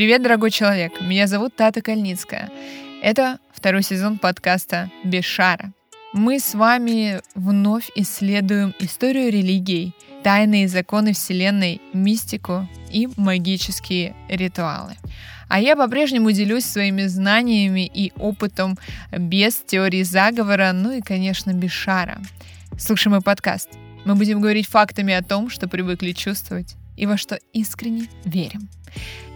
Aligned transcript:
Привет, 0.00 0.22
дорогой 0.22 0.50
человек! 0.50 0.98
Меня 1.02 1.26
зовут 1.26 1.54
Тата 1.56 1.82
Кальницкая. 1.82 2.48
Это 3.02 3.38
второй 3.52 3.82
сезон 3.82 4.16
подкаста 4.16 4.90
«Без 5.04 5.26
шара». 5.26 5.74
Мы 6.14 6.40
с 6.40 6.54
вами 6.54 7.20
вновь 7.34 7.90
исследуем 7.94 8.74
историю 8.78 9.30
религий, 9.30 9.92
тайные 10.22 10.68
законы 10.68 11.12
Вселенной, 11.12 11.82
мистику 11.92 12.66
и 12.90 13.10
магические 13.18 14.16
ритуалы. 14.30 14.94
А 15.50 15.60
я 15.60 15.76
по-прежнему 15.76 16.32
делюсь 16.32 16.64
своими 16.64 17.04
знаниями 17.04 17.84
и 17.84 18.10
опытом 18.16 18.78
без 19.12 19.56
теории 19.56 20.02
заговора, 20.02 20.72
ну 20.72 20.92
и, 20.92 21.02
конечно, 21.02 21.52
без 21.52 21.72
шара. 21.72 22.22
Слушай 22.78 23.08
мой 23.08 23.20
подкаст. 23.20 23.68
Мы 24.06 24.14
будем 24.14 24.40
говорить 24.40 24.66
фактами 24.66 25.12
о 25.12 25.22
том, 25.22 25.50
что 25.50 25.68
привыкли 25.68 26.12
чувствовать 26.12 26.76
и 27.00 27.06
во 27.06 27.16
что 27.16 27.38
искренне 27.54 28.08
верим. 28.26 28.68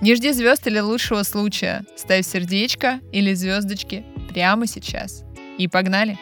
Не 0.02 0.14
жди 0.14 0.32
звезд 0.32 0.66
или 0.66 0.80
лучшего 0.80 1.22
случая. 1.22 1.84
Ставь 1.96 2.26
сердечко 2.26 3.00
или 3.10 3.32
звездочки 3.32 4.04
прямо 4.28 4.66
сейчас. 4.66 5.24
И 5.56 5.66
погнали! 5.66 6.18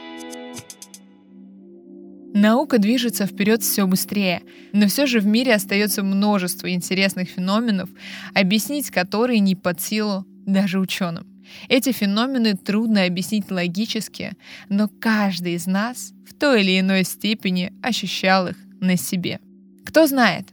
Наука 2.32 2.78
движется 2.78 3.26
вперед 3.26 3.62
все 3.62 3.86
быстрее, 3.86 4.42
но 4.72 4.86
все 4.86 5.06
же 5.06 5.18
в 5.18 5.26
мире 5.26 5.54
остается 5.54 6.04
множество 6.04 6.72
интересных 6.72 7.28
феноменов, 7.28 7.90
объяснить 8.34 8.90
которые 8.90 9.40
не 9.40 9.56
под 9.56 9.80
силу 9.80 10.24
даже 10.46 10.78
ученым. 10.78 11.26
Эти 11.68 11.90
феномены 11.90 12.54
трудно 12.54 13.04
объяснить 13.04 13.50
логически, 13.50 14.32
но 14.68 14.88
каждый 14.88 15.54
из 15.54 15.66
нас 15.66 16.12
в 16.24 16.34
той 16.34 16.62
или 16.62 16.78
иной 16.78 17.04
степени 17.04 17.72
ощущал 17.82 18.46
их 18.46 18.56
на 18.80 18.96
себе. 18.96 19.40
Кто 19.84 20.06
знает, 20.06 20.46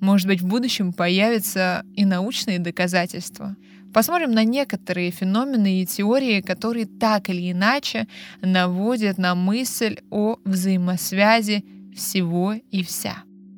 может 0.00 0.26
быть 0.26 0.40
в 0.40 0.46
будущем 0.46 0.92
появятся 0.92 1.84
и 1.94 2.04
научные 2.04 2.58
доказательства. 2.58 3.56
Посмотрим 3.92 4.32
на 4.32 4.44
некоторые 4.44 5.10
феномены 5.10 5.80
и 5.80 5.86
теории, 5.86 6.42
которые 6.42 6.86
так 6.86 7.30
или 7.30 7.50
иначе 7.50 8.06
наводят 8.42 9.16
на 9.16 9.34
мысль 9.34 9.98
о 10.10 10.36
взаимосвязи 10.44 11.64
всего 11.94 12.52
и 12.52 12.82
вся. 12.82 13.16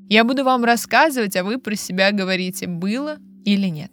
Я 0.09 0.25
буду 0.25 0.45
вам 0.45 0.65
рассказывать, 0.65 1.37
а 1.37 1.45
вы 1.45 1.59
про 1.59 1.75
себя 1.75 2.13
говорите, 2.13 2.67
было 2.67 3.19
или 3.45 3.67
нет. 3.67 3.91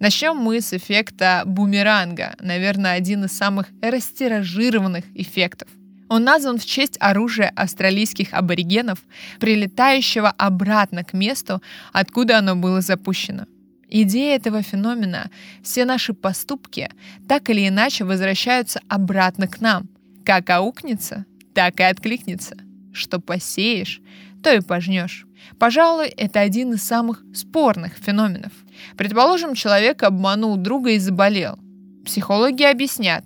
Начнем 0.00 0.36
мы 0.36 0.60
с 0.60 0.72
эффекта 0.72 1.44
бумеранга, 1.46 2.34
наверное, 2.40 2.94
один 2.94 3.24
из 3.24 3.32
самых 3.32 3.68
растиражированных 3.80 5.04
эффектов. 5.14 5.68
Он 6.14 6.22
назван 6.22 6.58
в 6.58 6.64
честь 6.64 6.96
оружия 7.00 7.52
австралийских 7.56 8.34
аборигенов, 8.34 9.00
прилетающего 9.40 10.30
обратно 10.30 11.02
к 11.02 11.12
месту, 11.12 11.60
откуда 11.92 12.38
оно 12.38 12.54
было 12.54 12.80
запущено. 12.80 13.46
Идея 13.88 14.36
этого 14.36 14.62
феномена— 14.62 15.28
все 15.64 15.84
наши 15.84 16.14
поступки 16.14 16.88
так 17.28 17.50
или 17.50 17.66
иначе 17.66 18.04
возвращаются 18.04 18.80
обратно 18.86 19.48
к 19.48 19.60
нам. 19.60 19.88
Как 20.24 20.48
аукнется, 20.50 21.24
так 21.52 21.80
и 21.80 21.82
откликнется. 21.82 22.58
Что 22.92 23.18
посеешь, 23.18 24.00
то 24.40 24.54
и 24.54 24.60
пожнешь. 24.60 25.26
Пожалуй, 25.58 26.06
это 26.06 26.38
один 26.38 26.74
из 26.74 26.84
самых 26.84 27.24
спорных 27.34 27.94
феноменов. 27.94 28.52
Предположим, 28.96 29.56
человек 29.56 30.04
обманул 30.04 30.56
друга 30.58 30.90
и 30.90 30.98
заболел. 30.98 31.58
Психологи 32.04 32.62
объяснят, 32.62 33.24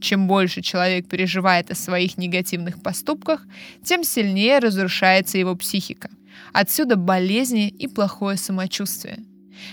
чем 0.00 0.26
больше 0.26 0.62
человек 0.62 1.08
переживает 1.08 1.70
о 1.70 1.74
своих 1.74 2.18
негативных 2.18 2.82
поступках, 2.82 3.46
тем 3.84 4.04
сильнее 4.04 4.58
разрушается 4.58 5.38
его 5.38 5.54
психика. 5.56 6.10
Отсюда 6.52 6.96
болезни 6.96 7.68
и 7.68 7.88
плохое 7.88 8.36
самочувствие. 8.36 9.18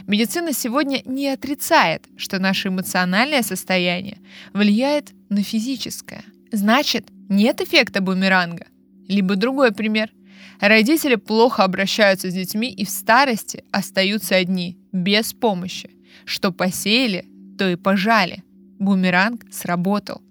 Медицина 0.07 0.51
сегодня 0.51 1.01
не 1.05 1.27
отрицает, 1.29 2.05
что 2.17 2.39
наше 2.39 2.69
эмоциональное 2.69 3.43
состояние 3.43 4.17
влияет 4.53 5.13
на 5.29 5.43
физическое. 5.43 6.23
Значит, 6.51 7.07
нет 7.29 7.61
эффекта 7.61 8.01
бумеранга. 8.01 8.67
Либо 9.07 9.35
другой 9.35 9.71
пример. 9.71 10.11
Родители 10.59 11.15
плохо 11.15 11.63
обращаются 11.63 12.31
с 12.31 12.33
детьми 12.33 12.71
и 12.71 12.85
в 12.85 12.89
старости 12.89 13.63
остаются 13.71 14.35
одни, 14.35 14.77
без 14.91 15.33
помощи. 15.33 15.91
Что 16.25 16.51
посеяли, 16.51 17.25
то 17.57 17.69
и 17.69 17.75
пожали. 17.75 18.43
Бумеранг 18.85 19.45
сработал. 19.51 20.21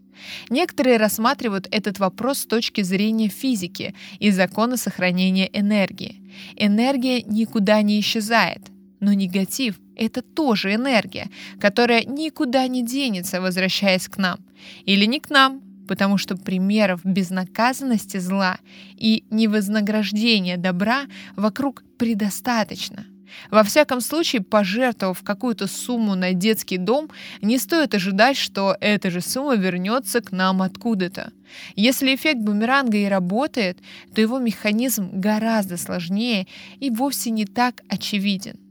Некоторые 0.49 0.97
рассматривают 0.97 1.69
этот 1.71 1.99
вопрос 1.99 2.39
с 2.39 2.47
точки 2.47 2.83
зрения 2.83 3.29
физики 3.29 3.95
и 4.19 4.31
закона 4.31 4.77
сохранения 4.77 5.51
энергии. 5.53 6.23
Энергия 6.57 7.23
никуда 7.23 7.83
не 7.83 8.01
исчезает, 8.01 8.63
но 9.01 9.13
негатив— 9.13 9.79
это 9.97 10.23
тоже 10.23 10.75
энергия, 10.75 11.31
которая 11.61 12.05
никуда 12.05 12.67
не 12.69 12.85
денется, 12.85 13.41
возвращаясь 13.41 14.09
к 14.09 14.17
нам. 14.17 14.39
Или 14.87 15.05
не 15.05 15.21
к 15.21 15.31
нам, 15.31 15.61
потому 15.89 16.17
что 16.17 16.37
примеров 16.37 17.01
безнаказанности 17.05 18.19
зла 18.19 18.59
и 18.97 19.25
невознаграждения 19.31 20.57
добра 20.57 21.05
вокруг 21.37 21.83
предостаточно. 21.99 23.05
Во 23.51 23.63
всяком 23.63 24.01
случае, 24.01 24.43
пожертвовав 24.43 25.23
какую-то 25.23 25.67
сумму 25.67 26.15
на 26.15 26.33
детский 26.33 26.79
дом, 26.79 27.11
не 27.43 27.59
стоит 27.59 27.95
ожидать, 27.95 28.37
что 28.37 28.77
эта 28.81 29.11
же 29.11 29.21
сумма 29.21 29.57
вернется 29.57 30.21
к 30.21 30.33
нам 30.33 30.63
откуда-то. 30.63 31.33
Если 31.77 32.15
эффект 32.15 32.41
бумеранга 32.41 32.97
и 32.97 33.07
работает, 33.07 33.79
то 34.15 34.21
его 34.21 34.39
механизм 34.39 35.11
гораздо 35.13 35.77
сложнее 35.77 36.47
и 36.81 36.91
вовсе 36.91 37.31
не 37.31 37.45
так 37.45 37.83
очевиден. 37.89 38.64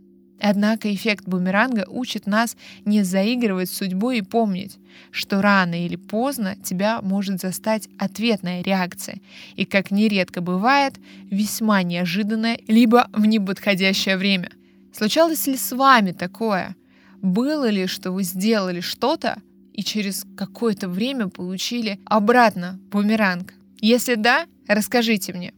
Однако 0.46 0.94
эффект 0.94 1.26
бумеранга 1.26 1.86
учит 1.88 2.28
нас 2.28 2.58
не 2.84 3.04
заигрывать 3.04 3.70
с 3.70 3.78
судьбой 3.78 4.18
и 4.18 4.22
помнить, 4.22 4.78
что 5.09 5.42
рано 5.42 5.86
или 5.86 5.96
поздно 5.96 6.58
тебя 6.62 7.02
может 7.02 7.40
застать 7.40 7.88
ответная 7.98 8.62
реакция, 8.62 9.22
и, 9.56 9.64
как 9.64 9.90
нередко 9.90 10.42
бывает, 10.42 10.96
весьма 11.31 11.81
неожиданная, 11.81 12.59
либо 12.68 13.09
в 13.14 13.26
неподходящее 13.26 14.18
время. 14.18 14.52
Случалось 14.92 15.48
ли 15.48 15.56
с 15.56 15.72
вами 15.72 16.12
такое? 16.12 16.75
Было 17.22 17.70
ли, 17.70 17.88
что 17.88 18.12
вы 18.12 18.24
сделали 18.24 18.81
что-то, 18.81 19.38
и 19.72 19.81
через 19.81 20.25
какое-то 20.36 20.90
время 20.90 21.30
получили 21.30 22.02
обратно 22.04 22.81
бумеранг? 22.92 23.54
Если 23.80 24.16
да, 24.16 24.46
расскажите 24.68 25.31
мне. 25.31 25.54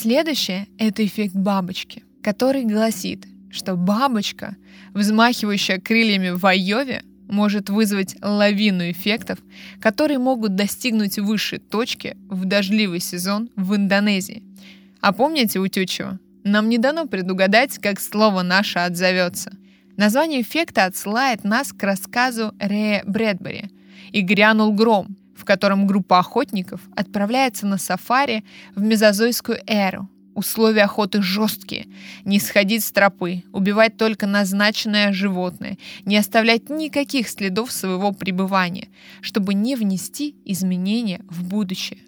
Следующее— 0.00 0.68
это 0.78 1.04
эффект 1.04 1.34
бабочки, 1.34 2.04
который 2.22 2.64
гласит, 2.64 3.26
что 3.50 3.74
бабочка, 3.74 4.54
взмахивающая 4.94 5.80
крыльями 5.80 6.30
в 6.30 6.46
Айове, 6.46 7.02
может 7.26 7.68
вызвать 7.68 8.14
лавину 8.22 8.88
эффектов, 8.92 9.40
которые 9.80 10.20
могут 10.20 10.54
достигнуть 10.54 11.18
высшей 11.18 11.58
точки 11.58 12.16
в 12.28 12.44
дождливый 12.44 13.00
сезон 13.00 13.50
в 13.56 13.74
Индонезии. 13.74 14.44
А 15.00 15.12
помните 15.12 15.58
утючего? 15.58 16.20
Нам 16.44 16.68
не 16.68 16.78
дано 16.78 17.06
предугадать, 17.06 17.76
как 17.78 17.98
слово 17.98 18.42
наше 18.42 18.78
отзовется. 18.78 19.50
Название 19.96 20.42
эффекта 20.42 20.84
отсылает 20.84 21.42
нас 21.42 21.72
к 21.72 21.82
рассказу 21.82 22.54
Рэя 22.60 23.02
Брэдбери 23.04 23.72
«И 24.12 24.20
грянул 24.20 24.72
гром», 24.72 25.16
в 25.38 25.44
котором 25.44 25.86
группа 25.86 26.18
охотников 26.18 26.80
отправляется 26.96 27.66
на 27.66 27.78
сафари 27.78 28.44
в 28.74 28.82
мезозойскую 28.82 29.60
эру. 29.66 30.08
Условия 30.34 30.82
охоты 30.82 31.22
жесткие. 31.22 31.86
Не 32.24 32.38
сходить 32.38 32.84
с 32.84 32.92
тропы, 32.92 33.44
убивать 33.52 33.96
только 33.96 34.26
назначенное 34.26 35.12
животное, 35.12 35.78
не 36.04 36.16
оставлять 36.16 36.68
никаких 36.70 37.28
следов 37.28 37.72
своего 37.72 38.12
пребывания, 38.12 38.88
чтобы 39.20 39.54
не 39.54 39.74
внести 39.76 40.36
изменения 40.44 41.20
в 41.28 41.44
будущее. 41.48 42.00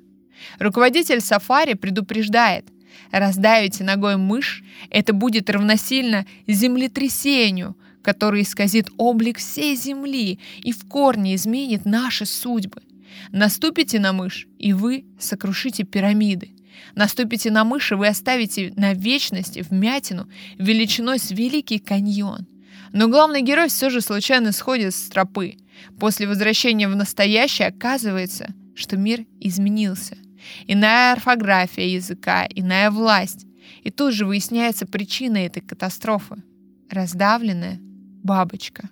Руководитель 0.59 1.21
сафари 1.21 1.75
предупреждает, 1.75 2.67
раздавите 3.11 3.85
ногой 3.85 4.17
мышь, 4.17 4.63
это 4.91 5.13
будет 5.13 5.51
равносильно 5.51 6.27
землетрясению, 6.47 7.77
которое 8.03 8.43
исказит 8.43 8.91
облик 8.97 9.39
всей 9.39 9.77
земли 9.77 10.39
и 10.63 10.73
в 10.73 10.87
корне 10.89 11.35
изменит 11.35 11.85
наши 11.85 12.27
судьбы. 12.27 12.83
Наступите 13.33 13.99
на 14.01 14.13
мышь, 14.13 14.47
и 14.59 14.73
вы 14.73 15.05
сокрушите 15.19 15.85
пирамиды. 15.85 16.55
Наступите 16.95 17.51
на 17.51 17.65
мышь, 17.65 17.93
и 17.93 17.95
вы 17.95 18.09
оставите 18.09 18.73
на 18.77 18.95
вечности 18.95 19.65
вмятину 19.69 20.29
величиной 20.59 21.19
с 21.19 21.31
Великий 21.31 21.79
каньон. 21.79 22.47
Но 22.93 23.09
главный 23.09 23.43
герой 23.43 23.69
все 23.69 23.91
же 23.91 24.01
случайно 24.01 24.53
сходит 24.53 24.95
с 24.95 25.09
тропы. 25.09 25.57
После 25.99 26.27
возвращения 26.27 26.89
в 26.89 26.97
настоящее 26.97 27.69
оказывается, 27.69 28.53
что 28.75 28.97
мир 28.97 29.25
изменился. 29.39 30.17
Иная 30.67 31.13
орфография 31.13 31.87
языка, 31.87 32.47
иная 32.49 32.91
власть. 32.91 33.47
И 33.83 33.91
тут 33.91 34.15
же 34.15 34.27
выясняется 34.27 34.87
причина 34.87 35.39
этой 35.39 35.61
катастрофы. 35.61 36.43
Раздавленная 36.91 37.79
бабочка. 38.23 38.89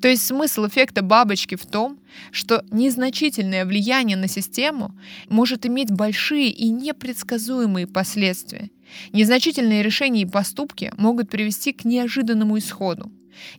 То 0.00 0.08
есть 0.08 0.26
смысл 0.26 0.66
эффекта 0.66 1.02
бабочки 1.02 1.54
в 1.54 1.66
том, 1.66 1.98
что 2.30 2.64
незначительное 2.70 3.64
влияние 3.64 4.16
на 4.16 4.28
систему 4.28 4.94
может 5.28 5.66
иметь 5.66 5.90
большие 5.90 6.50
и 6.50 6.68
непредсказуемые 6.68 7.86
последствия. 7.86 8.70
Незначительные 9.12 9.82
решения 9.82 10.22
и 10.22 10.26
поступки 10.26 10.92
могут 10.96 11.30
привести 11.30 11.72
к 11.72 11.84
неожиданному 11.84 12.58
исходу. 12.58 13.10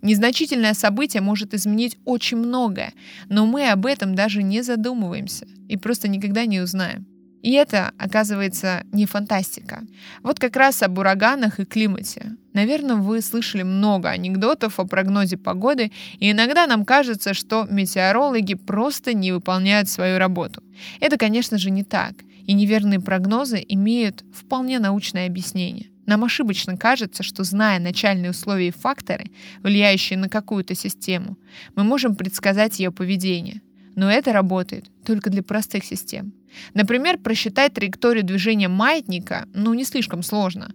Незначительное 0.01 0.73
событие 0.73 1.21
может 1.21 1.53
изменить 1.53 1.97
очень 2.05 2.37
многое, 2.37 2.93
но 3.29 3.45
мы 3.45 3.69
об 3.69 3.85
этом 3.85 4.15
даже 4.15 4.41
не 4.43 4.61
задумываемся 4.61 5.47
и 5.67 5.77
просто 5.77 6.07
никогда 6.07 6.45
не 6.45 6.59
узнаем. 6.59 7.05
И 7.47 7.51
это, 7.51 7.93
оказывается, 7.97 8.83
не 8.91 9.05
фантастика. 9.05 9.83
Вот 10.21 10.37
как 10.37 10.57
раз 10.57 10.83
об 10.83 10.97
ураганах 10.97 11.61
и 11.61 11.65
климате. 11.65 12.35
Наверное, 12.51 12.97
вы 12.97 13.21
слышали 13.21 13.63
много 13.63 14.09
анекдотов 14.09 14.81
о 14.81 14.85
прогнозе 14.85 15.37
погоды, 15.37 15.93
и 16.19 16.31
иногда 16.31 16.67
нам 16.67 16.83
кажется, 16.83 17.33
что 17.33 17.65
метеорологи 17.69 18.55
просто 18.55 19.13
не 19.13 19.31
выполняют 19.31 19.87
свою 19.87 20.17
работу. 20.17 20.61
Это, 20.99 21.17
конечно 21.17 21.57
же, 21.57 21.69
не 21.71 21.85
так, 21.85 22.15
и 22.45 22.51
неверные 22.51 22.99
прогнозы 22.99 23.63
имеют 23.65 24.25
вполне 24.33 24.79
научное 24.79 25.25
объяснение. 25.25 25.87
Нам 26.05 26.25
ошибочно 26.25 26.75
кажется, 26.75 27.23
что 27.23 27.45
зная 27.45 27.79
начальные 27.79 28.31
условия 28.31 28.67
и 28.67 28.71
факторы, 28.71 29.31
влияющие 29.63 30.19
на 30.19 30.27
какую-то 30.27 30.75
систему, 30.75 31.37
мы 31.77 31.85
можем 31.85 32.17
предсказать 32.17 32.77
ее 32.81 32.91
поведение. 32.91 33.61
Но 33.97 34.11
это 34.11 34.31
работает 34.31 34.85
только 35.03 35.31
для 35.31 35.41
простых 35.41 35.83
систем. 35.83 36.31
Например, 36.75 37.17
просчитать 37.17 37.73
траекторию 37.73 38.23
движения 38.23 38.67
маятника, 38.67 39.47
ну, 39.55 39.73
не 39.73 39.83
слишком 39.85 40.21
сложно. 40.21 40.71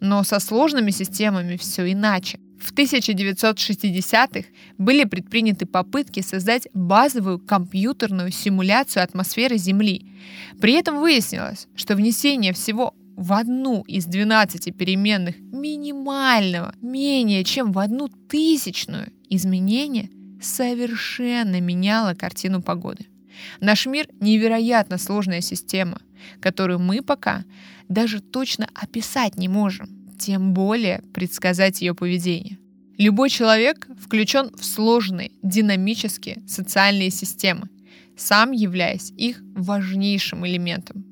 Но 0.00 0.24
со 0.24 0.40
сложными 0.40 0.90
системами 0.90 1.56
все 1.56 1.92
иначе. 1.92 2.40
В 2.58 2.74
1960-х 2.74 4.48
были 4.76 5.04
предприняты 5.04 5.66
попытки 5.66 6.20
создать 6.20 6.66
базовую 6.74 7.38
компьютерную 7.38 8.32
симуляцию 8.32 9.04
атмосферы 9.04 9.56
Земли. 9.56 10.10
При 10.60 10.72
этом 10.72 10.98
выяснилось, 10.98 11.68
что 11.76 11.94
внесение 11.94 12.52
всего 12.52 12.92
в 13.16 13.34
одну 13.34 13.82
из 13.82 14.06
12 14.06 14.76
переменных 14.76 15.36
минимального, 15.38 16.74
менее 16.82 17.44
чем 17.44 17.70
в 17.70 17.78
одну 17.78 18.08
тысячную 18.08 19.12
изменения 19.30 20.10
совершенно 20.44 21.60
меняло 21.60 22.14
картину 22.14 22.62
погоды. 22.62 23.06
Наш 23.60 23.86
мир— 23.86 24.08
невероятно 24.20 24.98
сложная 24.98 25.40
система, 25.40 26.00
которую 26.40 26.78
мы 26.78 27.02
пока 27.02 27.44
даже 27.88 28.20
точно 28.20 28.68
описать 28.74 29.36
не 29.36 29.48
можем, 29.48 29.88
тем 30.18 30.54
более 30.54 31.02
предсказать 31.12 31.80
ее 31.80 31.94
поведение. 31.94 32.58
Любой 32.96 33.28
человек 33.28 33.88
включен 34.00 34.54
в 34.56 34.64
сложные, 34.64 35.32
динамические 35.42 36.42
социальные 36.46 37.10
системы, 37.10 37.68
сам 38.16 38.52
являясь 38.52 39.10
их 39.10 39.42
важнейшим 39.54 40.46
элементом. 40.46 41.04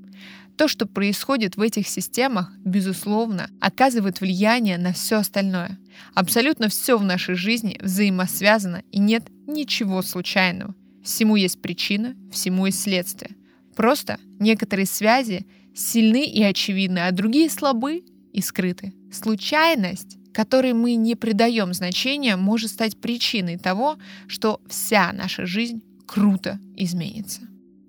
То, 0.63 0.69
что 0.69 0.87
происходит 0.87 1.57
в 1.57 1.61
этих 1.61 1.89
системах, 1.89 2.53
безусловно, 2.65 3.51
оказывает 3.61 4.21
влияние 4.21 4.79
на 4.79 4.93
все 4.93 5.17
остальное. 5.17 5.77
Абсолютно 6.15 6.69
все 6.69 6.97
в 6.97 7.03
нашей 7.03 7.35
жизни 7.35 7.81
взаимосвязано 7.83 8.85
и 8.93 9.01
нет 9.01 9.25
ничего 9.49 10.03
случайного. 10.03 10.77
Всему 11.03 11.35
есть 11.35 11.61
причина, 11.61 12.15
всему 12.31 12.67
есть 12.67 12.81
следствие. 12.81 13.35
Просто 13.75 14.21
некоторые 14.39 14.87
связи 14.87 15.49
сильны 15.75 16.27
и 16.27 16.45
очевидны, 16.45 17.01
а 17.01 17.11
другие 17.11 17.51
слабы 17.51 18.05
и 18.33 18.41
скрыты. 18.41 18.95
Случайность, 19.13 20.17
которой 20.33 20.75
мы 20.75 20.95
не 20.95 21.17
придаем 21.17 21.75
значения, 21.75 22.37
может 22.37 22.71
стать 22.71 23.01
причиной 23.01 23.59
того, 23.59 23.97
что 24.29 24.61
вся 24.69 25.13
наша 25.13 25.45
жизнь 25.45 25.83
круто 26.07 26.61
изменится. 26.77 27.41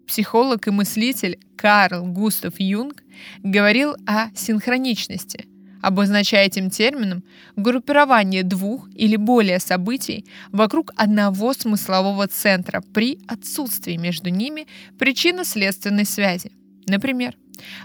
Психолог 0.08 0.68
и 0.68 0.72
мыслитель 0.72 1.40
Карл 1.56 2.06
Густав 2.06 2.60
Юнг 2.60 3.04
говорил 3.44 3.96
о 4.06 4.30
синхроничности– 4.36 5.48
обозначая 5.84 6.46
этим 6.46 6.70
термином 6.70 7.24
группирование 7.58 8.44
двух 8.44 8.90
или 8.96 9.18
более 9.18 9.60
событий 9.60 10.26
вокруг 10.54 10.94
одного 10.96 11.54
смыслового 11.54 12.28
центра 12.28 12.82
при 12.94 13.20
отсутствии 13.28 13.98
между 13.98 14.30
ними 14.30 14.66
причинно-следственной 14.98 16.06
связи. 16.06 16.54
Например, 16.88 17.36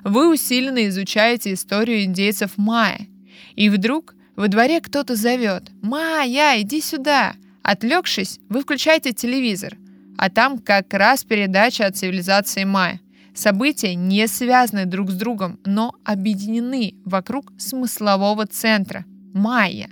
вы 0.04 0.32
усиленно 0.32 0.86
изучаете 0.88 1.52
историю 1.52 2.04
индейцев 2.04 2.52
майя, 2.56 3.08
и 3.56 3.68
вдруг 3.68 4.14
во 4.36 4.46
дворе 4.46 4.80
кто-то 4.80 5.16
зовет 5.16 5.72
«Майя, 5.82 6.60
иди 6.60 6.80
сюда!» 6.80 7.34
Отвлекшись, 7.64 8.38
вы 8.48 8.60
включаете 8.60 9.12
телевизор, 9.12 9.76
а 10.18 10.28
там 10.28 10.58
как 10.58 10.92
раз 10.92 11.24
передача 11.24 11.86
о 11.86 11.92
цивилизации 11.92 12.64
майя. 12.64 13.00
События 13.34 13.94
не 13.94 14.26
связаны 14.26 14.84
друг 14.84 15.10
с 15.10 15.14
другом, 15.14 15.60
но 15.64 15.94
объединены 16.04 16.94
вокруг 17.04 17.52
смыслового 17.56 18.46
центра– 18.46 19.04
майя. 19.32 19.88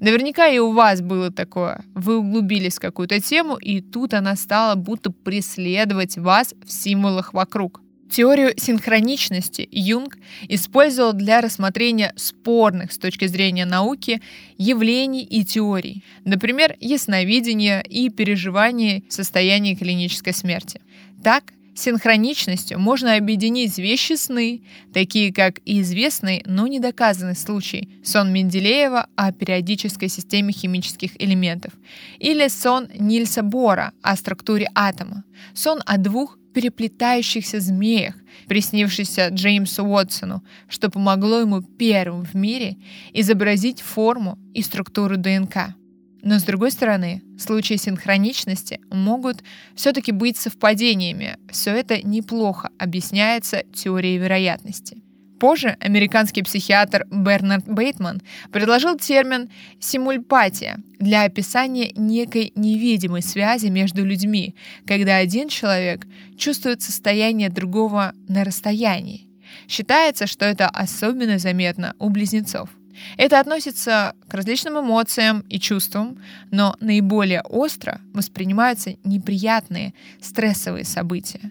Наверняка 0.00 0.48
и 0.48 0.58
у 0.58 0.72
вас 0.72 1.00
было 1.00 1.30
такое. 1.32 1.82
Вы 1.94 2.18
углубились 2.18 2.76
в 2.76 2.80
какую-то 2.80 3.18
тему, 3.20 3.56
и 3.56 3.80
тут 3.80 4.12
она 4.12 4.36
стала 4.36 4.74
будто 4.74 5.10
преследовать 5.10 6.18
вас 6.18 6.54
в 6.62 6.70
символах 6.70 7.32
вокруг. 7.32 7.80
Теорию 8.10 8.54
синхроничности 8.56 9.68
Юнг 9.70 10.18
использовал 10.48 11.12
для 11.12 11.40
рассмотрения 11.40 12.12
спорных 12.16 12.92
с 12.92 12.98
точки 12.98 13.26
зрения 13.26 13.64
науки 13.64 14.20
явлений 14.58 15.22
и 15.22 15.44
теорий, 15.44 16.02
например, 16.24 16.76
ясновидения 16.80 17.80
и 17.80 18.10
переживания 18.10 19.02
состояния 19.08 19.76
клинической 19.76 20.32
смерти. 20.32 20.80
Так, 21.22 21.44
Синхроничностью 21.72 22.78
можно 22.78 23.14
объединить 23.14 23.78
вещи 23.78 24.14
сны, 24.14 24.62
такие 24.92 25.32
как 25.32 25.60
известный, 25.64 26.42
но 26.44 26.66
недоказанный 26.66 27.36
случай 27.36 27.88
сон 28.04 28.32
Менделеева 28.32 29.06
о 29.14 29.32
периодической 29.32 30.08
системе 30.08 30.52
химических 30.52 31.12
элементов, 31.18 31.72
или 32.18 32.48
сон 32.48 32.88
Нильса 32.98 33.42
Бора 33.42 33.92
о 34.02 34.16
структуре 34.16 34.68
атома, 34.74 35.24
сон 35.54 35.80
о 35.86 35.96
двух 35.96 36.36
переплетающихся 36.52 37.60
змеях, 37.60 38.14
приснившийся 38.46 39.28
Джеймсу 39.28 39.84
Уотсону, 39.84 40.42
что 40.68 40.90
помогло 40.90 41.40
ему 41.40 41.62
первым 41.62 42.24
в 42.24 42.34
мире 42.34 42.76
изобразить 43.12 43.80
форму 43.80 44.38
и 44.54 44.62
структуру 44.62 45.16
ДНК. 45.16 45.74
Но 46.22 46.38
с 46.38 46.42
другой 46.42 46.70
стороны, 46.70 47.22
случаи 47.38 47.76
синхроничности 47.76 48.80
могут 48.90 49.42
все-таки 49.74 50.12
быть 50.12 50.36
совпадениями. 50.36 51.38
Все 51.50 51.70
это 51.70 52.06
неплохо 52.06 52.70
объясняется 52.78 53.62
теорией 53.72 54.18
вероятности. 54.18 54.98
Позже 55.40 55.78
американский 55.80 56.42
психиатр 56.42 57.06
Бернард 57.10 57.66
Бейтман 57.66 58.20
предложил 58.52 58.98
термин 58.98 59.48
«симульпатия» 59.80 60.76
для 60.98 61.22
описания 61.22 61.92
некой 61.96 62.52
невидимой 62.54 63.22
связи 63.22 63.68
между 63.68 64.04
людьми, 64.04 64.54
когда 64.86 65.16
один 65.16 65.48
человек 65.48 66.06
чувствует 66.36 66.82
состояние 66.82 67.48
другого 67.48 68.12
на 68.28 68.44
расстоянии. 68.44 69.28
Считается, 69.66 70.26
что 70.26 70.44
это 70.44 70.68
особенно 70.68 71.38
заметно 71.38 71.94
у 71.98 72.10
близнецов. 72.10 72.68
Это 73.16 73.40
относится 73.40 74.14
к 74.28 74.34
различным 74.34 74.78
эмоциям 74.78 75.40
и 75.48 75.58
чувствам, 75.58 76.22
но 76.50 76.76
наиболее 76.80 77.40
остро 77.40 78.02
воспринимаются 78.12 78.96
неприятные 79.04 79.94
стрессовые 80.20 80.84
события. 80.84 81.50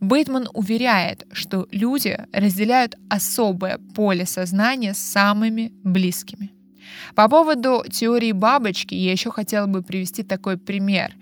Бейтман 0.00 0.48
уверяет, 0.54 1.26
что 1.32 1.66
люди 1.70 2.18
разделяют 2.32 2.96
особое 3.08 3.78
поле 3.94 4.26
сознания 4.26 4.94
с 4.94 4.98
самыми 4.98 5.72
близкими. 5.84 6.52
По 7.14 7.28
поводу 7.28 7.84
теории 7.90 8.32
бабочки 8.32 8.94
я 8.94 9.12
еще 9.12 9.30
хотела 9.30 9.66
бы 9.66 9.82
привести 9.82 10.22
такой 10.22 10.56
пример. 10.56 11.12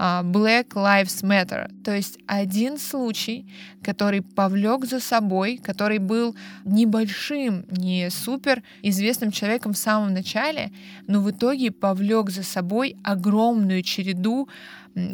А, 0.00 0.22
Black 0.22 0.68
Lives 0.74 1.24
Matter. 1.24 1.70
То 1.82 1.94
есть 1.94 2.18
один 2.26 2.78
случай, 2.78 3.46
который 3.82 4.22
повлек 4.22 4.84
за 4.84 5.00
собой, 5.00 5.56
который 5.58 5.98
был 5.98 6.36
небольшим, 6.64 7.64
не 7.68 8.08
супер 8.10 8.62
известным 8.82 9.32
человеком 9.32 9.72
в 9.72 9.78
самом 9.78 10.14
начале, 10.14 10.70
но 11.08 11.20
в 11.20 11.30
итоге 11.30 11.72
повлек 11.72 12.30
за 12.30 12.44
собой 12.44 12.96
огромную 13.02 13.82
череду 13.82 14.48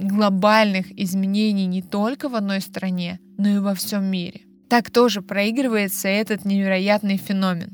глобальных 0.02 0.86
изменений 0.98 1.66
не 1.66 1.82
только 1.82 2.28
в 2.28 2.34
одной 2.34 2.60
стране, 2.60 3.18
но 3.38 3.48
и 3.48 3.58
во 3.58 3.74
всем 3.74 4.04
мире. 4.04 4.42
Так 4.68 4.90
тоже 4.90 5.22
проигрывается 5.22 6.08
этот 6.08 6.44
невероятный 6.44 7.16
феномен. 7.16 7.70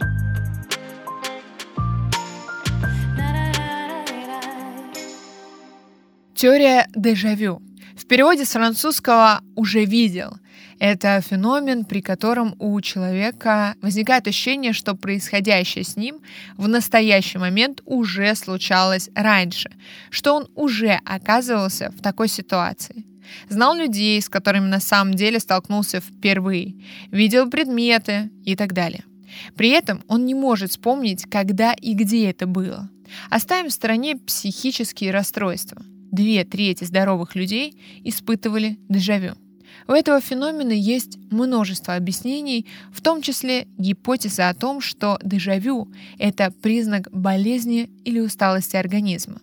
Теория 6.34 6.88
дежавю. 6.94 7.60
В 7.96 8.06
переводе 8.06 8.44
с 8.44 8.52
французского 8.52 9.42
«уже 9.56 9.84
видел». 9.84 10.38
Это 10.80 11.20
феномен, 11.20 11.84
при 11.84 12.00
котором 12.00 12.54
у 12.58 12.80
человека 12.80 13.74
возникает 13.82 14.26
ощущение, 14.26 14.72
что 14.72 14.94
происходящее 14.94 15.84
с 15.84 15.94
ним 15.94 16.20
в 16.56 16.68
настоящий 16.68 17.36
момент 17.36 17.82
уже 17.84 18.34
случалось 18.34 19.10
раньше, 19.14 19.70
что 20.08 20.34
он 20.34 20.48
уже 20.54 20.98
оказывался 21.04 21.90
в 21.90 22.00
такой 22.00 22.28
ситуации. 22.28 23.04
Знал 23.50 23.76
людей, 23.76 24.20
с 24.22 24.30
которыми 24.30 24.68
на 24.68 24.80
самом 24.80 25.14
деле 25.14 25.38
столкнулся 25.38 26.00
впервые, 26.00 26.74
видел 27.10 27.50
предметы 27.50 28.30
и 28.46 28.56
так 28.56 28.72
далее. 28.72 29.04
При 29.56 29.68
этом 29.68 30.02
он 30.08 30.24
не 30.24 30.34
может 30.34 30.70
вспомнить, 30.70 31.26
когда 31.30 31.74
и 31.74 31.92
где 31.92 32.30
это 32.30 32.46
было. 32.46 32.88
Оставим 33.28 33.68
в 33.68 33.74
стороне 33.74 34.16
психические 34.16 35.10
расстройства. 35.10 35.82
Две 36.10 36.44
трети 36.44 36.84
здоровых 36.84 37.36
людей 37.36 37.76
испытывали 38.02 38.78
дежавю. 38.88 39.34
У 39.90 39.92
этого 39.92 40.20
феномена 40.20 40.70
есть 40.70 41.18
множество 41.32 41.96
объяснений, 41.96 42.68
в 42.92 43.00
том 43.00 43.22
числе 43.22 43.66
гипотеза 43.76 44.48
о 44.48 44.54
том, 44.54 44.80
что 44.80 45.18
дежавю— 45.20 45.92
это 46.18 46.52
признак 46.52 47.08
болезни 47.10 47.90
или 48.04 48.20
усталости 48.20 48.76
организма. 48.76 49.40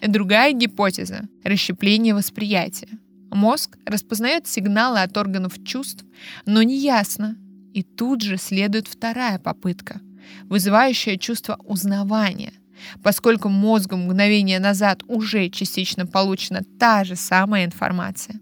Другая 0.00 0.52
гипотеза— 0.52 1.22
расщепление 1.42 2.14
восприятия. 2.14 2.90
Мозг 3.32 3.76
распознает 3.84 4.46
сигналы 4.46 5.02
от 5.02 5.16
органов 5.16 5.54
чувств, 5.64 6.04
но 6.46 6.62
не 6.62 6.78
ясно. 6.78 7.36
И 7.74 7.82
тут 7.82 8.22
же 8.22 8.36
следует 8.36 8.86
вторая 8.86 9.40
попытка, 9.40 10.00
вызывающая 10.44 11.16
чувство 11.16 11.58
узнавания, 11.64 12.52
поскольку 13.02 13.48
мозгу 13.48 13.96
мгновение 13.96 14.60
назад 14.60 15.02
уже 15.08 15.48
частично 15.48 16.06
получена 16.06 16.62
та 16.78 17.02
же 17.02 17.16
самая 17.16 17.64
информация. 17.64 18.38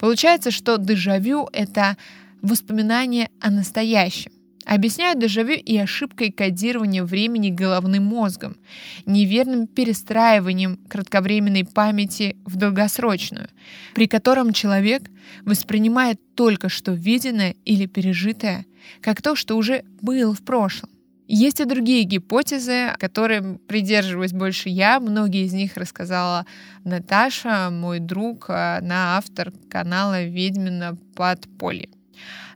Получается, 0.00 0.50
что 0.50 0.78
дежавю— 0.78 1.46
это 1.52 1.98
воспоминание 2.40 3.28
о 3.38 3.50
настоящем. 3.50 4.32
Объясняют 4.64 5.18
дежавю 5.18 5.54
и 5.54 5.76
ошибкой 5.76 6.32
кодирования 6.32 7.04
времени 7.04 7.50
головным 7.50 8.04
мозгом, 8.04 8.56
неверным 9.04 9.66
перестраиванием 9.66 10.78
кратковременной 10.88 11.66
памяти 11.66 12.36
в 12.46 12.56
долгосрочную, 12.56 13.48
при 13.94 14.06
котором 14.06 14.54
человек 14.54 15.10
воспринимает 15.44 16.18
только 16.34 16.70
что 16.70 16.92
виденное 16.92 17.54
или 17.66 17.84
пережитое, 17.84 18.64
как 19.02 19.20
то, 19.20 19.36
что 19.36 19.56
уже 19.56 19.84
было 20.00 20.34
в 20.34 20.42
прошлом. 20.42 20.90
Есть 21.32 21.60
и 21.60 21.64
другие 21.64 22.02
гипотезы, 22.02 22.92
которым 22.98 23.58
придерживаюсь 23.58 24.32
больше 24.32 24.68
я. 24.68 24.98
Многие 24.98 25.44
из 25.44 25.52
них 25.52 25.76
рассказала 25.76 26.44
Наташа, 26.82 27.70
мой 27.70 28.00
друг, 28.00 28.50
она 28.50 29.16
автор 29.16 29.52
канала 29.70 30.24
«Ведьмина 30.24 30.98
подполье». 31.14 31.88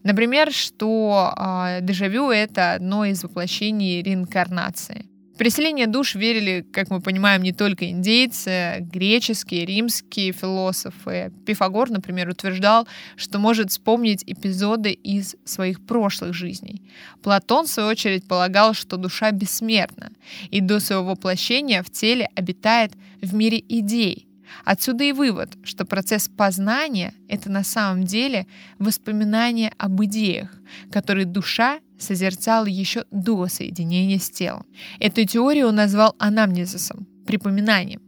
Например, 0.03 0.51
что 0.51 1.33
э, 1.37 1.83
дежавю— 1.83 2.31
это 2.33 2.73
одно 2.73 3.05
из 3.05 3.23
воплощений 3.23 4.03
реинкарнации. 4.03 5.07
В 5.35 5.37
переселение 5.37 5.89
душ 5.89 6.15
верили, 6.15 6.65
как 6.73 6.91
мы 6.91 7.01
понимаем, 7.01 7.43
не 7.43 7.53
только 7.53 7.91
индейцы, 7.91 8.77
греческие, 8.81 9.67
римские 9.67 10.31
философы. 10.31 11.33
Пифагор, 11.45 11.91
например, 11.91 12.29
утверждал, 12.29 12.87
что 13.17 13.41
может 13.41 13.73
вспомнить 13.73 14.23
эпизоды 14.25 14.93
из 14.93 15.35
своих 15.45 15.85
прошлых 15.85 16.35
жизней. 16.35 16.83
Платон, 17.21 17.67
в 17.67 17.69
свою 17.69 17.89
очередь, 17.89 18.29
полагал, 18.29 18.75
что 18.75 18.97
душа 18.97 19.33
бессмертна 19.33 20.13
и 20.51 20.61
до 20.61 20.79
своего 20.79 21.05
воплощения 21.07 21.83
в 21.83 21.91
теле 21.91 22.29
обитает 22.37 22.93
в 23.21 23.35
мире 23.35 23.59
идей. 23.69 24.29
Отсюда 24.65 25.05
и 25.05 25.13
вывод, 25.13 25.57
что 25.63 25.85
процесс 25.85 26.29
познания— 26.29 27.15
это 27.29 27.51
на 27.51 27.65
самом 27.65 28.05
деле 28.05 28.47
воспоминание 28.79 29.73
об 29.79 30.03
идеях, 30.05 30.51
которые 30.91 31.27
душа 31.27 31.81
созерцал 31.99 32.67
еще 32.67 33.05
до 33.11 33.47
соединения 33.49 34.19
с 34.19 34.31
телом. 34.31 34.67
Эту 35.01 35.25
теорию 35.25 35.69
он 35.69 35.77
назвал 35.77 36.15
анамнезисом, 36.19 37.07
припоминанием. 37.27 38.03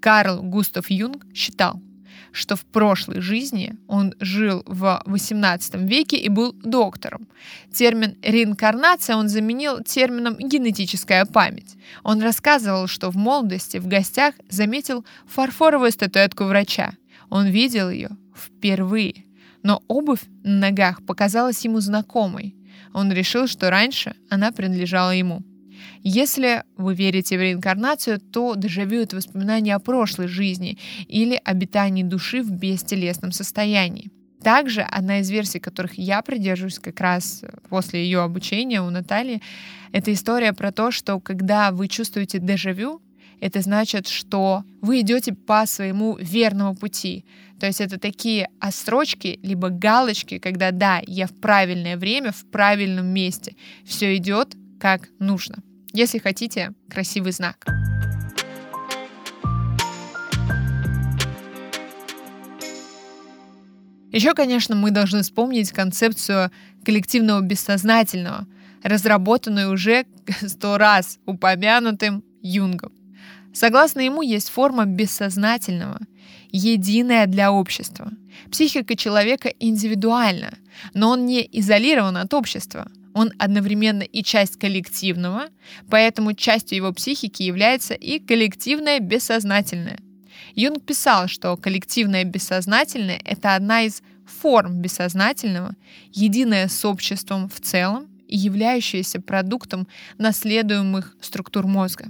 Карл 0.00 0.42
Густав 0.42 0.90
Юнг 0.90 1.26
считал, 1.34 1.80
что 2.32 2.56
в 2.56 2.64
прошлой 2.64 3.20
жизни 3.20 3.76
он 3.86 4.14
жил 4.20 4.62
в 4.66 5.02
XVIII 5.06 5.86
веке 5.86 6.16
и 6.16 6.28
был 6.28 6.52
доктором. 6.52 7.28
Термин 7.72 8.16
«реинкарнация» 8.22 9.16
он 9.16 9.28
заменил 9.28 9.82
термином 9.82 10.36
«генетическая 10.38 11.24
память». 11.24 11.76
Он 12.02 12.20
рассказывал, 12.20 12.86
что 12.86 13.10
в 13.10 13.16
молодости 13.16 13.78
в 13.78 13.86
гостях 13.86 14.34
заметил 14.48 15.04
фарфоровую 15.26 15.90
статуэтку 15.90 16.44
врача. 16.44 16.92
Он 17.30 17.46
видел 17.46 17.90
ее 17.90 18.10
впервые, 18.36 19.24
но 19.62 19.82
обувь 19.88 20.22
на 20.44 20.68
ногах 20.68 21.04
показалась 21.04 21.64
ему 21.64 21.80
знакомой. 21.80 22.54
Он 22.92 23.12
решил, 23.12 23.46
что 23.46 23.70
раньше 23.70 24.14
она 24.30 24.50
принадлежала 24.52 25.10
ему. 25.10 25.42
Если 26.02 26.62
вы 26.76 26.94
верите 26.94 27.36
в 27.36 27.40
реинкарнацию, 27.40 28.20
то 28.20 28.54
дежавю— 28.54 29.00
это 29.02 29.16
воспоминание 29.16 29.74
о 29.74 29.80
прошлой 29.80 30.28
жизни 30.28 30.78
или 31.06 31.40
обитании 31.44 32.02
души 32.02 32.42
в 32.42 32.50
бестелесном 32.50 33.32
состоянии. 33.32 34.10
Также 34.42 34.82
одна 34.82 35.18
из 35.20 35.30
версий, 35.30 35.58
которых 35.58 35.94
я 35.98 36.22
придерживаюсь 36.22 36.78
как 36.78 37.00
раз 37.00 37.42
после 37.68 38.04
ее 38.04 38.20
обучения 38.20 38.80
у 38.80 38.90
Натальи, 38.90 39.42
это 39.92 40.12
история 40.12 40.52
про 40.52 40.70
то, 40.70 40.90
что 40.90 41.18
когда 41.18 41.72
вы 41.72 41.88
чувствуете 41.88 42.38
дежавю, 42.38 43.02
это 43.40 43.60
значит, 43.60 44.08
что 44.08 44.64
вы 44.80 45.00
идете 45.00 45.32
по 45.32 45.64
своему 45.66 46.16
верному 46.20 46.74
пути. 46.74 47.24
То 47.60 47.66
есть 47.66 47.80
это 47.80 47.98
такие 47.98 48.48
острочки, 48.60 49.38
либо 49.42 49.68
галочки, 49.68 50.38
когда 50.38 50.70
да, 50.70 51.00
я 51.06 51.26
в 51.26 51.34
правильное 51.34 51.96
время, 51.96 52.32
в 52.32 52.44
правильном 52.50 53.06
месте. 53.06 53.56
Все 53.84 54.16
идет 54.16 54.56
как 54.78 55.08
нужно. 55.18 55.56
Если 55.98 56.18
хотите, 56.18 56.74
красивый 56.88 57.32
знак. 57.32 57.66
Еще, 64.12 64.32
конечно, 64.34 64.76
мы 64.76 64.92
должны 64.92 65.22
вспомнить 65.22 65.72
концепцию 65.72 66.52
коллективного 66.84 67.40
бессознательного, 67.40 68.46
разработанную 68.84 69.72
уже 69.72 70.06
сто 70.46 70.78
раз 70.78 71.18
упомянутым 71.26 72.22
Юнгом. 72.42 72.92
Согласно 73.52 73.98
ему, 73.98 74.22
есть 74.22 74.50
форма 74.50 74.84
бессознательного, 74.84 75.98
единая 76.52 77.26
для 77.26 77.50
общества. 77.50 78.12
Психика 78.52 78.94
человека 78.94 79.48
индивидуальна, 79.58 80.58
но 80.94 81.10
он 81.10 81.26
не 81.26 81.40
изолирован 81.50 82.18
от 82.18 82.32
общества. 82.34 82.88
Он 83.18 83.32
одновременно 83.36 84.04
и 84.04 84.22
часть 84.22 84.60
коллективного, 84.60 85.48
поэтому 85.90 86.34
частью 86.34 86.76
его 86.76 86.92
психики 86.92 87.42
является 87.42 87.94
и 87.94 88.20
коллективное 88.20 89.00
бессознательное. 89.00 89.98
Юнг 90.54 90.84
писал, 90.86 91.26
что 91.26 91.56
коллективное 91.56 92.22
бессознательное— 92.22 93.20
это 93.24 93.56
одна 93.56 93.82
из 93.82 94.02
форм 94.24 94.80
бессознательного, 94.80 95.74
единая 96.12 96.68
с 96.68 96.84
обществом 96.84 97.48
в 97.48 97.60
целом 97.60 98.06
и 98.28 98.36
являющаяся 98.36 99.20
продуктом 99.20 99.88
наследуемых 100.18 101.16
структур 101.20 101.66
мозга. 101.66 102.04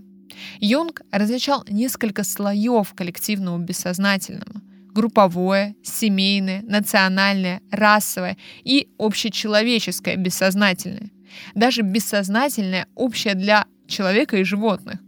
Юнг 0.60 1.00
различал 1.10 1.64
несколько 1.70 2.22
слоев 2.22 2.92
коллективного 2.92 3.56
бессознательного 3.56 4.60
групповое, 4.98 5.76
семейное, 5.84 6.62
национальное, 6.62 7.62
расовое 7.70 8.36
и 8.64 8.88
общечеловеческое 8.98 10.16
бессознательное. 10.16 11.10
Даже 11.54 11.82
бессознательное 11.82 12.88
общее 12.96 13.34
для 13.34 13.66
человека 13.86 14.36
и 14.36 14.42
животных. 14.42 14.98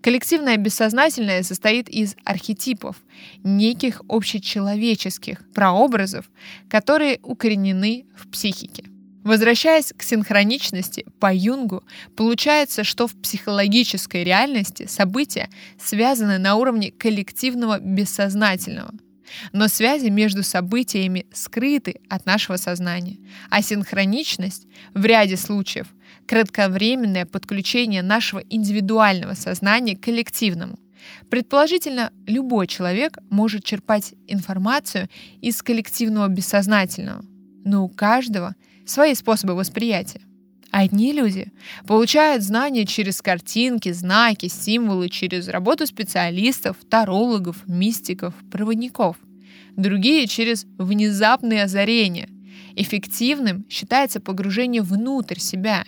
Коллективное 0.00 0.56
бессознательное 0.58 1.42
состоит 1.42 1.88
из 1.88 2.14
архетипов, 2.24 2.96
неких 3.42 4.02
общечеловеческих 4.08 5.38
прообразов, 5.52 6.30
которые 6.70 7.18
укоренены 7.24 8.06
в 8.16 8.28
психике. 8.30 8.84
Возвращаясь 9.24 9.92
к 9.96 10.04
синхроничности 10.04 11.04
по 11.18 11.34
Юнгу, 11.34 11.82
получается, 12.16 12.84
что 12.84 13.08
в 13.08 13.14
психологической 13.20 14.22
реальности 14.22 14.86
события 14.86 15.48
связаны 15.80 16.38
на 16.38 16.54
уровне 16.54 16.92
коллективного 16.92 17.80
бессознательного– 17.80 18.92
но 19.52 19.68
связи 19.68 20.08
между 20.08 20.42
событиями 20.42 21.26
скрыты 21.32 22.00
от 22.08 22.26
нашего 22.26 22.56
сознания, 22.56 23.18
а 23.50 23.62
синхроничность 23.62 24.66
в 24.94 25.04
ряде 25.04 25.36
случаев— 25.36 25.86
кратковременное 26.26 27.26
подключение 27.26 28.02
нашего 28.02 28.40
индивидуального 28.48 29.34
сознания 29.34 29.96
к 29.96 30.00
коллективному. 30.00 30.78
Предположительно, 31.30 32.12
любой 32.26 32.66
человек 32.66 33.18
может 33.28 33.64
черпать 33.64 34.14
информацию 34.28 35.08
из 35.40 35.62
коллективного 35.62 36.28
бессознательного, 36.28 37.24
но 37.64 37.84
у 37.84 37.88
каждого 37.88 38.54
свои 38.86 39.14
способы 39.14 39.54
восприятия. 39.54 40.20
Одни 40.72 41.12
люди 41.12 41.52
получают 41.86 42.42
знания 42.42 42.86
через 42.86 43.20
картинки, 43.20 43.92
знаки, 43.92 44.48
символы, 44.48 45.10
через 45.10 45.48
работу 45.48 45.86
специалистов, 45.86 46.78
тарологов, 46.88 47.68
мистиков, 47.68 48.34
проводников. 48.50 49.18
Другие 49.76 50.26
через 50.26 50.64
внезапные 50.78 51.64
озарения. 51.64 52.30
Эффективным 52.74 53.66
считается 53.68 54.18
погружение 54.18 54.80
внутрь 54.80 55.38
себя, 55.38 55.84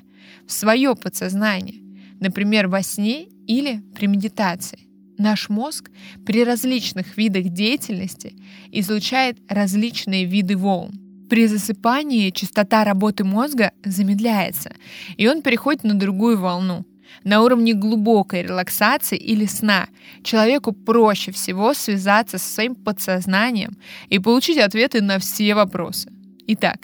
в 0.46 0.52
свое 0.52 0.94
подсознание, 0.94 1.80
например, 2.20 2.68
во 2.68 2.82
сне 2.82 3.24
или 3.46 3.82
при 3.94 4.06
медитации. 4.06 4.80
Наш 5.16 5.48
мозг 5.48 5.90
при 6.26 6.44
различных 6.44 7.16
видах 7.16 7.44
деятельности 7.48 8.36
излучает 8.70 9.38
различные 9.48 10.26
виды 10.26 10.58
волн. 10.58 11.03
При 11.34 11.48
засыпании 11.48 12.30
частота 12.30 12.84
работы 12.84 13.24
мозга 13.24 13.72
замедляется, 13.84 14.72
и 15.16 15.26
он 15.26 15.42
переходит 15.42 15.82
на 15.82 15.94
другую 15.94 16.38
волну. 16.38 16.84
На 17.24 17.42
уровне 17.42 17.72
глубокой 17.74 18.44
релаксации 18.44 19.18
или 19.18 19.44
сна 19.46 19.88
человеку 20.22 20.70
проще 20.70 21.32
всего 21.32 21.74
связаться 21.74 22.38
со 22.38 22.54
своим 22.54 22.76
подсознанием 22.76 23.76
и 24.10 24.20
получить 24.20 24.58
ответы 24.58 25.02
на 25.02 25.18
все 25.18 25.56
вопросы. 25.56 26.08
Итак, 26.46 26.76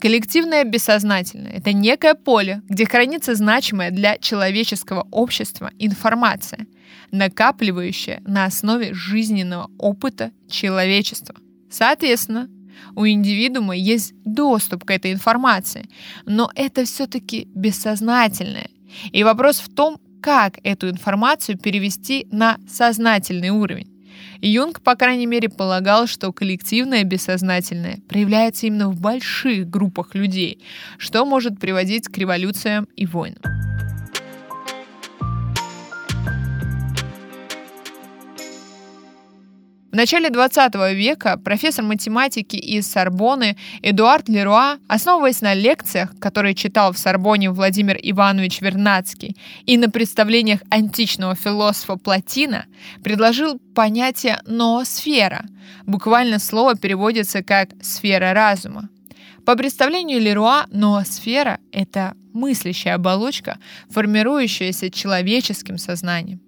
Коллективное 0.00 0.64
бессознательное— 0.64 1.52
это 1.52 1.74
некое 1.74 2.14
поле, 2.14 2.62
где 2.70 2.86
хранится 2.86 3.34
значимая 3.34 3.90
для 3.90 4.16
человеческого 4.16 5.06
общества 5.10 5.72
информация, 5.78 6.66
накапливающая 7.10 8.22
на 8.26 8.46
основе 8.46 8.94
жизненного 8.94 9.70
опыта 9.76 10.30
человечества. 10.48 11.34
Соответственно, 11.70 12.48
у 12.96 13.06
индивидуума 13.06 13.76
есть 13.76 14.14
доступ 14.24 14.84
к 14.84 14.90
этой 14.90 15.12
информации, 15.12 15.88
но 16.26 16.50
это 16.54 16.84
все-таки 16.84 17.48
бессознательное. 17.54 18.68
И 19.12 19.22
вопрос 19.24 19.60
в 19.60 19.72
том, 19.72 19.98
как 20.20 20.58
эту 20.62 20.90
информацию 20.90 21.58
перевести 21.58 22.26
на 22.30 22.58
сознательный 22.68 23.50
уровень. 23.50 23.88
Юнг, 24.42 24.80
по 24.80 24.96
крайней 24.96 25.26
мере, 25.26 25.48
полагал, 25.48 26.06
что 26.06 26.32
коллективное 26.32 27.04
бессознательное 27.04 28.00
проявляется 28.08 28.66
именно 28.66 28.88
в 28.88 29.00
больших 29.00 29.68
группах 29.68 30.14
людей, 30.14 30.62
что 30.98 31.24
может 31.24 31.58
приводить 31.58 32.08
к 32.08 32.18
революциям 32.18 32.88
и 32.96 33.06
войнам. 33.06 33.59
Начале 40.00 40.30
20 40.30 40.74
века 40.94 41.36
профессор 41.36 41.84
математики 41.84 42.56
из 42.56 42.90
Сорбоны 42.90 43.58
Эдуард 43.82 44.30
Леруа, 44.30 44.78
основываясь 44.88 45.42
на 45.42 45.52
лекциях, 45.52 46.18
которые 46.18 46.54
читал 46.54 46.94
в 46.94 46.98
Сорбоне 46.98 47.50
Владимир 47.50 47.98
Иванович 48.02 48.62
Вернадский, 48.62 49.36
и 49.66 49.76
на 49.76 49.90
представлениях 49.90 50.60
античного 50.70 51.34
философа 51.34 51.96
Платина, 51.96 52.64
предложил 53.04 53.58
понятие 53.74 54.40
«ноосфера». 54.46 55.44
Буквально 55.84 56.38
слово 56.38 56.76
переводится 56.76 57.42
как 57.42 57.68
«сфера 57.82 58.32
разума». 58.32 58.88
По 59.44 59.54
представлению 59.54 60.18
Леруа, 60.18 60.64
ноосфера— 60.70 61.58
это 61.72 62.14
мыслящая 62.32 62.94
оболочка, 62.94 63.58
формирующаяся 63.90 64.90
человеческим 64.90 65.76
сознанием. 65.76 66.40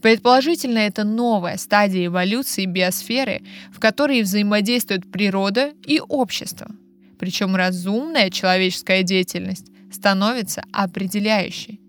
Предположительно, 0.00 0.78
это 0.78 1.04
новая 1.04 1.56
стадия 1.56 2.06
эволюции 2.06 2.64
биосферы, 2.64 3.42
в 3.72 3.80
которой 3.80 4.22
взаимодействуют 4.22 5.10
природа 5.10 5.72
и 5.86 6.00
общество. 6.00 6.68
Причем 7.18 7.56
разумная 7.56 8.30
человеческая 8.30 9.02
деятельность 9.02 9.66
становится 9.90 10.64
определяющей. 10.72 11.80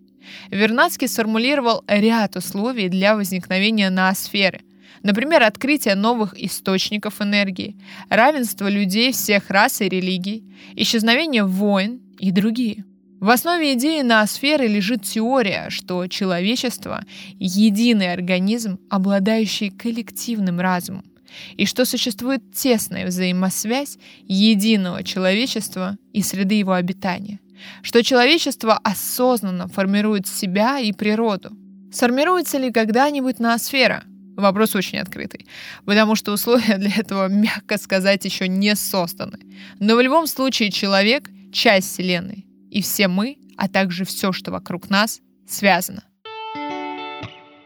Вернадский 0.50 1.08
сформулировал 1.08 1.84
ряд 1.88 2.36
условий 2.36 2.90
для 2.90 3.16
возникновения 3.16 3.90
ноосферы. 3.90 4.62
Например, 5.04 5.44
открытие 5.44 5.96
новых 5.96 6.34
источников 6.42 7.22
энергии, 7.22 7.76
равенство 8.10 8.68
людей 8.68 9.12
всех 9.12 9.50
рас 9.50 9.82
и 9.82 9.90
религий, 9.90 10.44
исчезновение 10.76 11.44
войн 11.46 12.02
и 12.18 12.32
другие– 12.32 12.86
в 13.20 13.30
основе 13.30 13.74
идеи 13.74 14.02
ноосферы 14.02 14.68
лежит 14.68 15.04
теория, 15.04 15.70
что 15.70 16.06
человечество— 16.08 17.06
единый 17.40 18.12
организм, 18.12 18.78
обладающий 18.90 19.70
коллективным 19.70 20.60
разумом, 20.60 21.06
и 21.56 21.66
что 21.66 21.86
существует 21.86 22.42
тесная 22.54 23.08
взаимосвязь 23.08 23.98
единого 24.28 25.04
человечества 25.04 25.98
и 26.12 26.22
среды 26.22 26.56
его 26.56 26.74
обитания, 26.74 27.40
что 27.84 28.04
человечество 28.04 28.78
осознанно 28.84 29.68
формирует 29.68 30.28
себя 30.28 30.80
и 30.80 30.92
природу. 30.92 31.52
Сформируется 31.94 32.58
ли 32.58 32.72
когда-нибудь 32.72 33.40
ноосфера? 33.40 34.04
Вопрос 34.36 34.76
очень 34.76 35.00
открытый, 35.00 35.48
потому 35.86 36.16
что 36.16 36.34
условия 36.34 36.78
для 36.78 36.92
этого, 36.94 37.28
мягко 37.30 37.78
сказать, 37.78 38.26
еще 38.26 38.50
не 38.50 38.76
созданы. 38.76 39.40
Но 39.80 39.96
в 39.96 40.02
любом 40.02 40.28
случае 40.28 40.72
человек— 40.72 41.30
часть 41.54 41.94
Вселенной, 41.94 42.46
и 42.70 42.82
все 42.82 43.08
мы, 43.08 43.38
а 43.58 43.68
также 43.68 44.06
все, 44.06 44.32
что 44.32 44.52
вокруг 44.52 44.90
нас, 44.90 45.22
связано. 45.48 46.04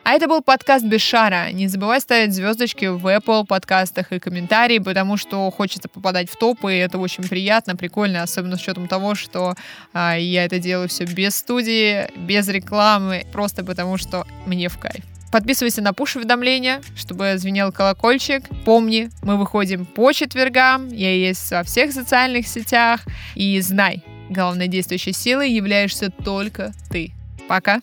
А 0.10 0.14
это 0.14 0.28
был 0.28 0.42
подкаст 0.42 0.84
без 0.86 1.02
шара. 1.02 1.52
Не 1.52 1.68
забывай 1.68 2.02
ставить 2.02 2.34
звездочки 2.34 2.86
в 2.86 3.06
Apple 3.06 3.46
подкастах 3.46 4.12
и 4.12 4.18
комментарии, 4.18 4.80
потому 4.80 5.18
что 5.18 5.52
хочется 5.52 5.88
попадать 5.88 6.32
в 6.32 6.36
топы, 6.36 6.74
и 6.74 6.80
это 6.80 6.98
очень 6.98 7.24
приятно, 7.26 7.76
прикольно, 7.76 8.24
особенно 8.24 8.58
с 8.58 8.62
учетом 8.62 8.88
того, 8.88 9.14
что 9.14 9.54
а, 9.94 10.16
я 10.18 10.46
это 10.46 10.58
делаю 10.58 10.90
все 10.90 11.06
без 11.06 11.36
студии, 11.36 12.08
без 12.18 12.48
рекламы, 12.48 13.28
просто 13.32 13.64
потому 13.64 13.98
что 13.98 14.26
мне 14.48 14.68
в 14.68 14.80
кайф. 14.80 15.04
Подписывайся 15.32 15.84
на 15.84 15.94
пуш-уведомления, 15.94 16.82
чтобы 16.96 17.38
звенел 17.38 17.72
колокольчик. 17.72 18.46
Помни, 18.66 19.12
мы 19.22 19.38
выходим 19.38 19.86
по 19.86 20.12
четвергам, 20.12 20.88
я 20.88 21.14
есть 21.14 21.52
во 21.52 21.62
всех 21.62 21.94
социальных 21.94 22.48
сетях. 22.48 23.02
И 23.36 23.62
знай, 23.62 24.04
Главной 24.30 24.68
действующей 24.68 25.14
силой 25.14 25.52
являешься 25.52 26.12
только 26.12 26.72
ты. 26.90 27.12
Пока! 27.48 27.82